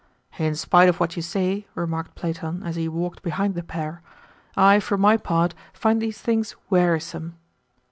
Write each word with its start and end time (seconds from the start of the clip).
"In 0.39 0.55
spite 0.55 0.89
of 0.89 0.99
what 0.99 1.15
you 1.15 1.21
say," 1.21 1.67
remarked 1.75 2.15
Platon 2.15 2.63
as 2.63 2.75
he 2.75 2.87
walked 2.87 3.21
behind 3.21 3.53
the 3.53 3.61
pair, 3.61 4.01
"I, 4.57 4.79
for 4.79 4.97
my 4.97 5.15
part, 5.15 5.53
find 5.73 6.01
these 6.01 6.19
things 6.19 6.55
wearisome." 6.71 7.35